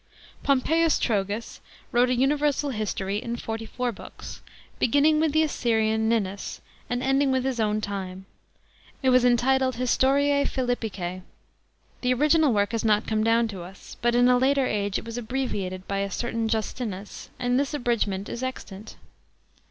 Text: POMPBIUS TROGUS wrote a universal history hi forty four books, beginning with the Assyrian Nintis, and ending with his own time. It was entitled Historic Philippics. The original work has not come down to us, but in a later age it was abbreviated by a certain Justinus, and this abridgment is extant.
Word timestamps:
POMPBIUS 0.43 0.97
TROGUS 0.97 1.61
wrote 1.91 2.09
a 2.09 2.15
universal 2.15 2.71
history 2.71 3.21
hi 3.23 3.35
forty 3.35 3.67
four 3.67 3.91
books, 3.91 4.41
beginning 4.79 5.19
with 5.19 5.31
the 5.31 5.43
Assyrian 5.43 6.09
Nintis, 6.09 6.59
and 6.89 7.03
ending 7.03 7.31
with 7.31 7.45
his 7.45 7.59
own 7.59 7.81
time. 7.81 8.25
It 9.03 9.11
was 9.11 9.23
entitled 9.23 9.75
Historic 9.75 10.47
Philippics. 10.47 11.21
The 12.01 12.13
original 12.15 12.51
work 12.51 12.71
has 12.71 12.83
not 12.83 13.05
come 13.05 13.23
down 13.23 13.47
to 13.49 13.61
us, 13.61 13.95
but 14.01 14.15
in 14.15 14.27
a 14.27 14.39
later 14.39 14.65
age 14.65 14.97
it 14.97 15.05
was 15.05 15.19
abbreviated 15.19 15.87
by 15.87 15.99
a 15.99 16.09
certain 16.09 16.47
Justinus, 16.47 17.29
and 17.37 17.59
this 17.59 17.75
abridgment 17.75 18.27
is 18.27 18.41
extant. 18.41 18.95